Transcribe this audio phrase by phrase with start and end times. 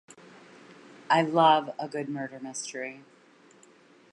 [1.11, 3.03] I love a good murder mystery.